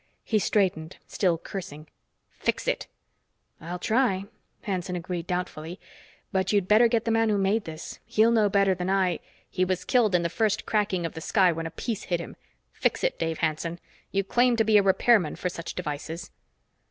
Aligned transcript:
He 0.23 0.39
straightened, 0.39 0.97
still 1.05 1.37
cursing. 1.37 1.85
"Fix 2.31 2.67
it!" 2.67 2.87
"I'll 3.59 3.77
try," 3.77 4.25
Hanson 4.63 4.95
agreed 4.95 5.27
doubtfully. 5.27 5.79
"But 6.31 6.51
you'd 6.51 6.67
better 6.67 6.87
get 6.87 7.05
the 7.05 7.11
man 7.11 7.29
who 7.29 7.37
made 7.37 7.65
this. 7.65 7.99
He'll 8.07 8.31
know 8.31 8.49
better 8.49 8.73
than 8.73 8.89
I" 8.89 9.19
"He 9.51 9.63
was 9.63 9.85
killed 9.85 10.15
in 10.15 10.23
the 10.23 10.27
first 10.27 10.65
cracking 10.65 11.05
of 11.05 11.13
the 11.13 11.21
sky 11.21 11.51
when 11.51 11.67
a 11.67 11.69
piece 11.69 12.05
hit 12.05 12.19
him. 12.19 12.35
Fix 12.73 13.03
it, 13.03 13.19
Dave 13.19 13.37
Hanson. 13.45 13.79
You 14.11 14.23
claimed 14.23 14.57
to 14.57 14.63
be 14.63 14.79
a 14.79 14.81
repairman 14.81 15.35
for 15.35 15.49
such 15.49 15.75
devices." 15.75 16.31